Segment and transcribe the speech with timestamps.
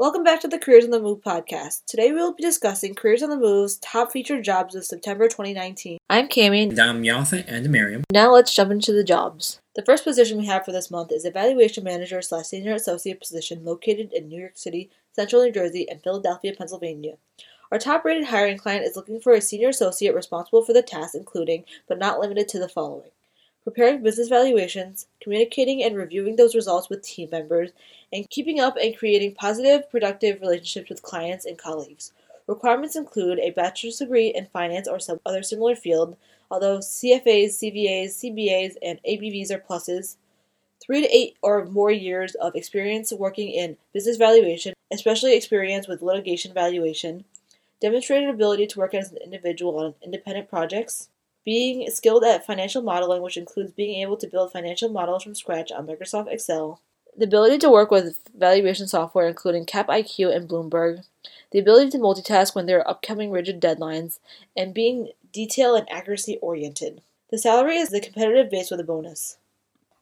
[0.00, 1.84] Welcome back to the Careers on the Move podcast.
[1.84, 5.98] Today we will be discussing Careers on the Move's top featured jobs of September 2019.
[6.08, 6.70] I'm Cami.
[6.70, 8.04] And I'm Yaltha and Miriam.
[8.10, 9.60] Now let's jump into the jobs.
[9.76, 13.62] The first position we have for this month is Evaluation Manager slash Senior Associate position
[13.62, 17.16] located in New York City, Central New Jersey, and Philadelphia, Pennsylvania.
[17.70, 21.14] Our top rated hiring client is looking for a senior associate responsible for the tasks,
[21.14, 23.10] including, but not limited to, the following
[23.64, 27.70] preparing business valuations, communicating and reviewing those results with team members,
[28.12, 32.12] and keeping up and creating positive, productive relationships with clients and colleagues.
[32.46, 36.16] Requirements include a bachelor's degree in finance or some other similar field,
[36.50, 40.16] although CFAs, CVAs, CBAs, and ABVs are pluses.
[40.82, 46.02] Three to eight or more years of experience working in business valuation, especially experience with
[46.02, 47.24] litigation valuation.
[47.80, 51.08] Demonstrated ability to work as an individual on independent projects
[51.50, 55.72] being skilled at financial modeling, which includes being able to build financial models from scratch
[55.72, 56.80] on Microsoft Excel,
[57.16, 61.02] the ability to work with valuation software, including CapIQ and Bloomberg,
[61.50, 64.20] the ability to multitask when there are upcoming rigid deadlines,
[64.56, 67.02] and being detail and accuracy oriented.
[67.32, 69.36] The salary is the competitive base with a bonus.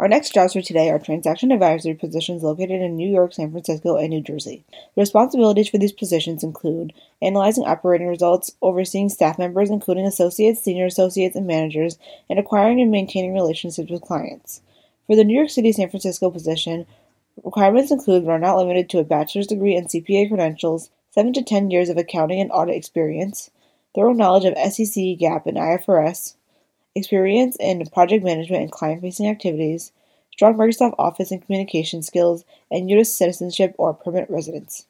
[0.00, 3.96] Our next jobs for today are transaction advisory positions located in New York, San Francisco,
[3.96, 4.64] and New Jersey.
[4.72, 6.92] The responsibilities for these positions include
[7.22, 11.96] analyzing operating results, overseeing staff members, including associates, senior associates, and managers,
[12.28, 14.62] and acquiring and maintaining relationships with clients.
[15.06, 16.86] For the New York City San Francisco position,
[17.44, 21.42] requirements include but are not limited to a bachelor's degree and CPA credentials, 7 to
[21.44, 23.50] 10 years of accounting and audit experience,
[23.94, 26.34] thorough knowledge of SEC, GAAP, and IFRS,
[26.94, 29.92] experience in project management and client facing activities,
[30.32, 33.16] strong Microsoft Office and communication skills, and U.S.
[33.16, 34.86] citizenship or permanent residence.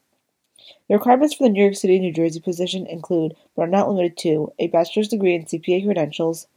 [0.87, 4.17] The requirements for the New York City, New Jersey position include, but are not limited
[4.19, 6.47] to, a bachelor's degree in CPA credentials,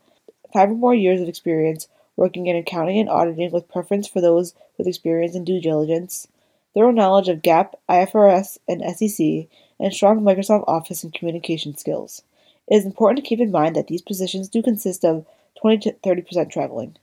[0.52, 4.54] five or more years of experience working in accounting and auditing with preference for those
[4.76, 6.26] with experience in due diligence,
[6.74, 12.22] thorough knowledge of GAAP, IFRS, and SEC, and strong Microsoft Office and communication skills.
[12.66, 15.24] It is important to keep in mind that these positions do consist of
[15.60, 16.96] 20 to 30% traveling.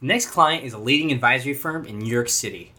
[0.00, 2.72] The next client is a leading advisory firm in New York City.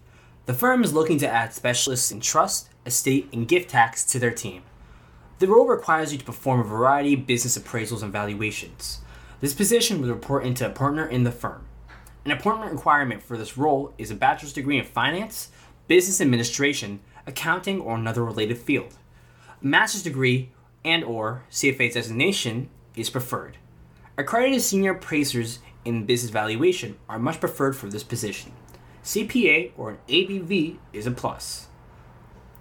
[0.46, 4.32] The firm is looking to add specialists in trust, estate, and gift tax to their
[4.32, 4.64] team.
[5.40, 9.02] The role requires you to perform a variety of business appraisals and valuations.
[9.40, 11.66] This position will report into a partner in the firm.
[12.26, 15.50] An appointment requirement for this role is a bachelor's degree in finance,
[15.88, 18.96] business administration, accounting, or another related field.
[19.62, 20.52] A master's degree
[20.86, 23.58] and or CFA designation is preferred.
[24.22, 28.52] Accredited senior appraisers in business valuation are much preferred for this position.
[29.04, 31.70] CPA or an ABV is a plus.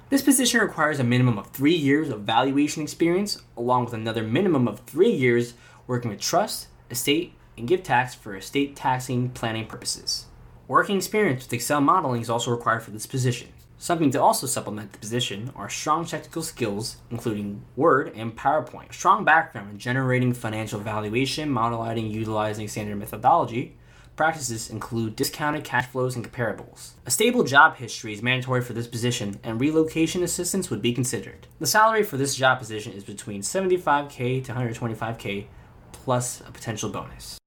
[0.08, 4.66] This position requires a minimum of three years of valuation experience, along with another minimum
[4.66, 5.52] of three years
[5.86, 10.28] working with trust, estate, and gift tax for estate taxing planning purposes.
[10.66, 13.48] Working experience with Excel modeling is also required for this position.
[13.82, 19.24] Something to also supplement the position are strong technical skills, including Word and PowerPoint, strong
[19.24, 23.78] background in generating financial valuation, modeling utilizing standard methodology,
[24.16, 26.90] practices include discounted cash flows and comparables.
[27.06, 31.46] A stable job history is mandatory for this position, and relocation assistance would be considered.
[31.58, 35.46] The salary for this job position is between 75k to 125k
[35.92, 37.38] plus a potential bonus.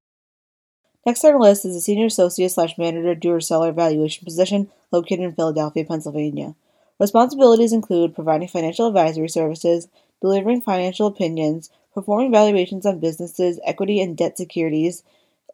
[1.06, 5.22] Next on our list is a senior associate slash manager doer seller evaluation position located
[5.22, 6.56] in Philadelphia, Pennsylvania.
[7.00, 9.90] Responsibilities include providing financial advisory services,
[10.22, 15.04] delivering financial opinions, performing valuations on businesses, equity and debt securities,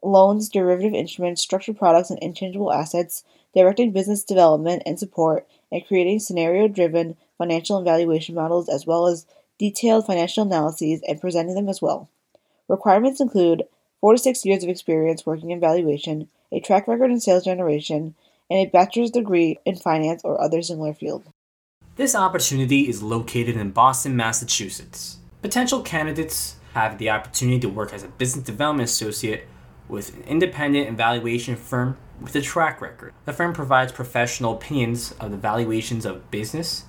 [0.02, 3.24] loans, derivative instruments, structured products, and intangible assets,
[3.54, 9.06] directing business development and support, and creating scenario driven financial and valuation models as well
[9.06, 9.26] as
[9.58, 12.08] detailed financial analyses and presenting them as well.
[12.68, 13.64] Requirements include
[14.00, 18.14] four to six years of experience working in valuation, a track record in sales generation,
[18.50, 21.24] and a bachelor's degree in finance or other similar field.
[21.96, 25.18] This opportunity is located in Boston, Massachusetts.
[25.42, 29.46] Potential candidates have the opportunity to work as a business development associate
[29.88, 33.12] with an independent evaluation firm with a track record.
[33.24, 36.84] The firm provides professional opinions of the valuations of business,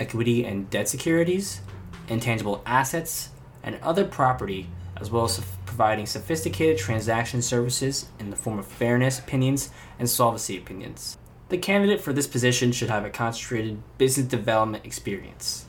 [0.00, 1.60] equity and debt securities,
[2.08, 3.30] intangible assets,
[3.62, 4.68] and other property,
[5.00, 10.56] as well as providing sophisticated transaction services in the form of fairness opinions and solvency
[10.56, 11.16] opinions.
[11.48, 15.66] The candidate for this position should have a concentrated business development experience.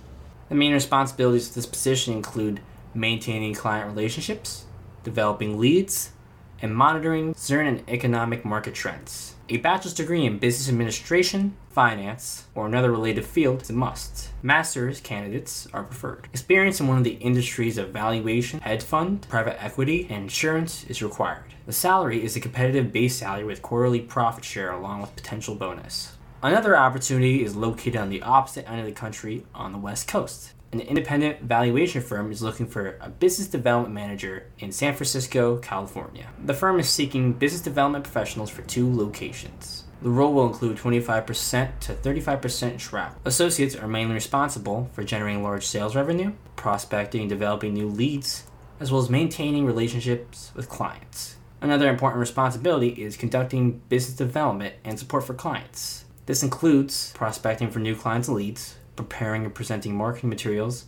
[0.50, 2.60] The main responsibilities of this position include
[2.94, 4.66] maintaining client relationships,
[5.04, 6.12] developing leads,
[6.62, 9.36] and monitoring certain economic market trends.
[9.50, 14.30] A bachelor's degree in business administration, finance, or another related field is a must.
[14.44, 16.28] Master's candidates are preferred.
[16.32, 21.02] Experience in one of the industries of valuation, hedge fund, private equity, and insurance is
[21.02, 21.56] required.
[21.66, 26.14] The salary is a competitive base salary with quarterly profit share along with potential bonus.
[26.44, 30.54] Another opportunity is located on the opposite end of the country on the West Coast.
[30.72, 36.28] An independent valuation firm is looking for a business development manager in San Francisco, California.
[36.46, 39.86] The firm is seeking business development professionals for two locations.
[40.04, 43.20] The role will include 25% to 35% travel.
[43.26, 48.44] Associates are mainly responsible for generating large sales revenue, prospecting and developing new leads,
[48.80, 51.36] as well as maintaining relationships with clients.
[51.62, 56.06] Another important responsibility is conducting business development and support for clients.
[56.28, 60.86] This includes prospecting for new clients and leads, preparing and presenting marketing materials,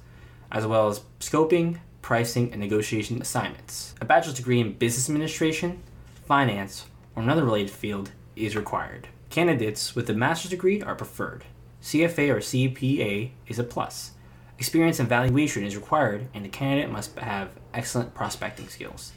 [0.52, 3.96] as well as scoping, pricing, and negotiation assignments.
[4.02, 5.82] A bachelor's degree in business administration,
[6.26, 9.08] finance, or another related field is required.
[9.30, 11.46] Candidates with a master's degree are preferred.
[11.82, 14.12] CFA or CPA is a plus.
[14.60, 19.14] Experience and valuation is required, and the candidate must have excellent prospecting skills.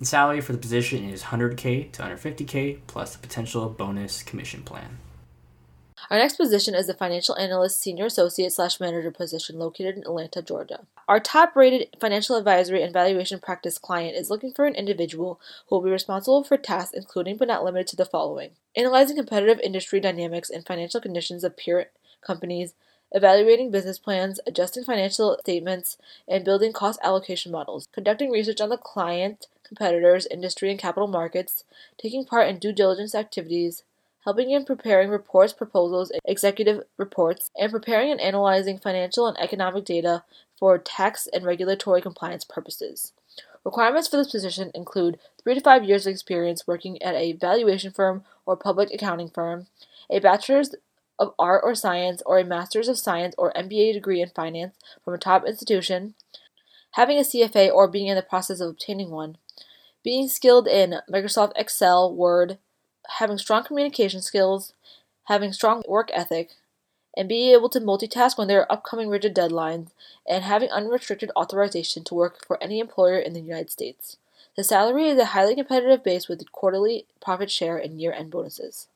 [0.00, 4.98] The salary for the position is 100k to 150k plus the potential bonus commission plan.
[6.08, 10.40] Our next position is the financial analyst senior associate slash manager position located in Atlanta,
[10.40, 10.86] Georgia.
[11.08, 15.76] Our top rated financial advisory and valuation practice client is looking for an individual who
[15.76, 18.50] will be responsible for tasks including but not limited to the following.
[18.76, 21.86] Analyzing competitive industry dynamics and financial conditions of peer
[22.24, 22.74] companies,
[23.10, 25.98] evaluating business plans, adjusting financial statements,
[26.28, 31.64] and building cost allocation models, conducting research on the client, competitors, industry, and capital markets,
[31.98, 33.82] taking part in due diligence activities,
[34.26, 40.24] helping in preparing reports, proposals, executive reports, and preparing and analyzing financial and economic data
[40.58, 43.12] for tax and regulatory compliance purposes.
[43.64, 47.92] Requirements for this position include three to five years of experience working at a valuation
[47.92, 49.68] firm or public accounting firm,
[50.10, 50.74] a bachelor's
[51.20, 54.74] of art or science, or a master's of science or MBA degree in finance
[55.04, 56.14] from a top institution,
[56.92, 59.38] having a CFA or being in the process of obtaining one,
[60.02, 62.58] being skilled in Microsoft Excel, Word,
[63.18, 64.72] having strong communication skills,
[65.24, 66.50] having strong work ethic,
[67.16, 69.88] and being able to multitask when there are upcoming rigid deadlines,
[70.28, 74.18] and having unrestricted authorization to work for any employer in the United States.
[74.56, 78.88] The salary is a highly competitive base with quarterly profit share and year end bonuses.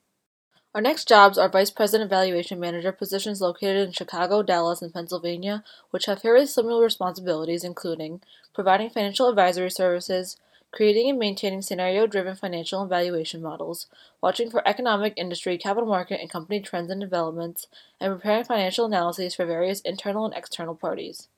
[0.75, 5.65] Our next jobs are Vice President Valuation Manager positions located in Chicago, Dallas, and Pennsylvania,
[5.91, 8.21] which have fairly similar responsibilities, including
[8.55, 10.37] providing financial advisory services,
[10.73, 13.87] creating and maintaining scenario driven financial and valuation models,
[14.21, 17.67] watching for economic, industry, capital market, and company trends and developments,
[18.01, 21.29] and preparing financial analyses for various internal and external parties.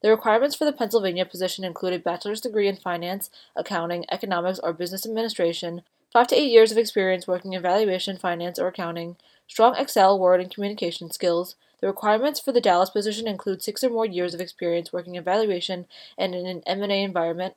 [0.00, 4.72] The requirements for the Pennsylvania position include a bachelor's degree in finance, accounting, economics, or
[4.72, 5.82] business administration,
[6.12, 9.16] five to eight years of experience working in valuation, finance, or accounting,
[9.48, 11.56] strong Excel, Word, and communication skills.
[11.80, 15.24] The requirements for the Dallas position include six or more years of experience working in
[15.24, 15.86] valuation
[16.16, 17.54] and in an M&A environment,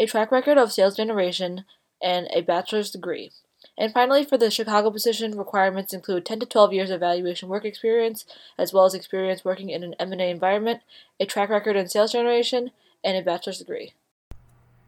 [0.00, 1.66] a track record of sales generation,
[2.02, 3.30] and a bachelor's degree.
[3.76, 7.66] And finally, for the Chicago position, requirements include 10 to 12 years of valuation work
[7.66, 8.24] experience,
[8.58, 10.80] as well as experience working in an M&A environment,
[11.20, 12.70] a track record in sales generation,
[13.04, 13.92] and a bachelor's degree.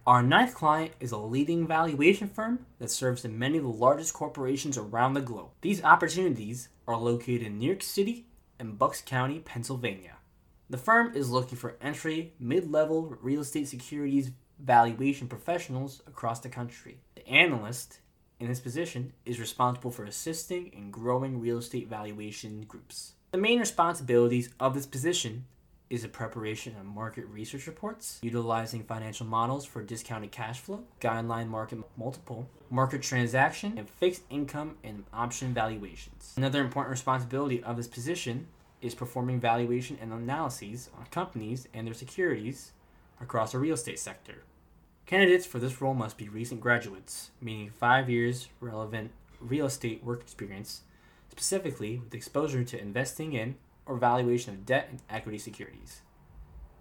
[0.07, 4.15] Our ninth client is a leading valuation firm that serves in many of the largest
[4.15, 5.51] corporations around the globe.
[5.61, 8.27] These opportunities are located in New York City
[8.59, 10.17] and Bucks County, Pennsylvania.
[10.71, 14.31] The firm is looking for entry, mid level real estate securities
[14.63, 16.99] valuation professionals across the country.
[17.15, 17.99] The analyst
[18.39, 23.13] in this position is responsible for assisting in growing real estate valuation groups.
[23.33, 25.47] The main responsibilities of this position
[25.89, 31.49] is the preparation of market research reports, utilizing financial models for discounted cash flow, guideline
[31.49, 36.33] market multiple, market transaction, and fixed income and option valuations.
[36.37, 38.47] Another important responsibility of this position
[38.81, 42.73] is performing valuation and analyses on companies and their securities
[43.21, 44.43] across the real estate sector.
[45.07, 50.21] Candidates for this role must be recent graduates, meaning five years relevant real estate work
[50.21, 50.83] experience,
[51.29, 56.03] specifically with exposure to investing in or valuation of debt and equity securities.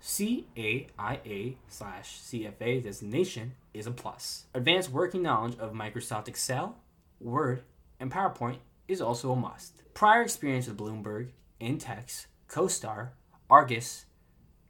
[0.01, 4.45] CAIA slash CFA designation is a plus.
[4.53, 6.77] Advanced working knowledge of Microsoft Excel,
[7.19, 7.63] Word,
[7.99, 9.83] and PowerPoint is also a must.
[9.93, 13.09] Prior experience with Bloomberg, Intex, CoStar,
[13.49, 14.05] Argus,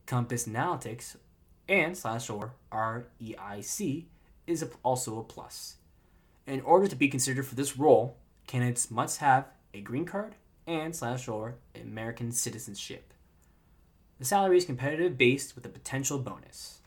[0.06, 1.16] Compass Analytics,
[1.70, 4.06] and slash or REIC
[4.48, 5.76] is also a plus.
[6.48, 10.36] In order to be considered for this role, candidates must have a green card
[10.68, 13.14] and slash or American citizenship.
[14.20, 16.80] The salary is competitive based with a potential bonus.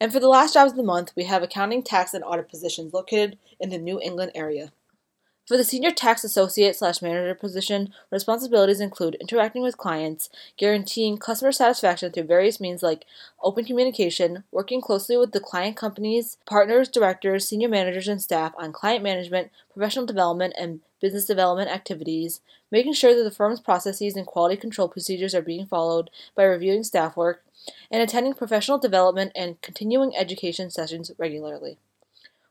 [0.00, 2.94] And for the last jobs of the month, we have accounting, tax, and audit positions
[2.94, 4.72] located in the New England area.
[5.48, 10.28] For the senior tax associate slash manager position, responsibilities include interacting with clients,
[10.58, 13.06] guaranteeing customer satisfaction through various means like
[13.42, 18.74] open communication, working closely with the client companies, partners, directors, senior managers, and staff on
[18.74, 24.26] client management, professional development, and business development activities, making sure that the firm's processes and
[24.26, 27.42] quality control procedures are being followed by reviewing staff work,
[27.90, 31.78] and attending professional development and continuing education sessions regularly.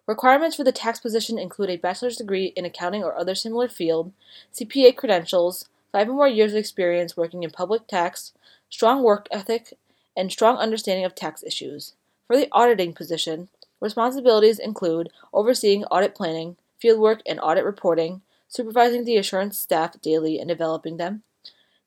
[0.08, 4.14] Requirements for the tax position include a bachelor's degree in accounting or other similar field,
[4.54, 8.32] CPA credentials, five or more years of experience working in public tax,
[8.70, 9.74] strong work ethic,
[10.16, 11.94] and strong understanding of tax issues.
[12.26, 13.50] For the auditing position,
[13.82, 20.48] responsibilities include overseeing audit planning, fieldwork, and audit reporting, supervising the assurance staff daily and
[20.48, 21.24] developing them,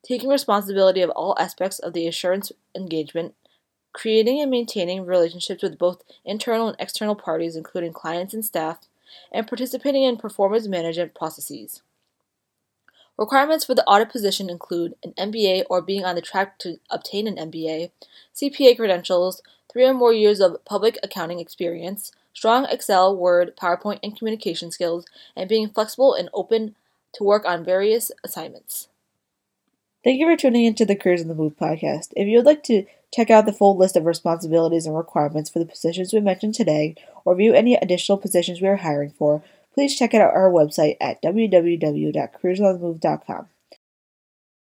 [0.03, 3.35] taking responsibility of all aspects of the assurance engagement,
[3.93, 8.79] creating and maintaining relationships with both internal and external parties, including clients and staff,
[9.33, 11.83] and participating in performance management processes.
[13.17, 17.27] Requirements for the audit position include an MBA or being on the track to obtain
[17.27, 17.91] an MBA,
[18.35, 24.17] CPA credentials, three or more years of public accounting experience, strong Excel, Word, PowerPoint, and
[24.17, 25.05] communication skills,
[25.37, 26.75] and being flexible and open
[27.13, 28.89] to work on various assignments.
[30.03, 32.13] Thank you for tuning into the Careers on the Move podcast.
[32.17, 35.59] If you would like to check out the full list of responsibilities and requirements for
[35.59, 39.43] the positions we mentioned today, or view any additional positions we are hiring for,
[39.75, 43.49] please check out our website at www.careersonthemove.com.